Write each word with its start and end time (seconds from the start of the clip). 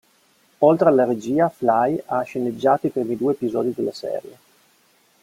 Oltre 0.57 0.89
alla 0.89 1.05
regia, 1.05 1.47
Fly 1.47 2.01
ha 2.07 2.23
sceneggiato 2.23 2.87
i 2.87 2.89
primi 2.89 3.15
due 3.15 3.33
episodi 3.33 3.71
della 3.71 3.93
serie. 3.93 4.37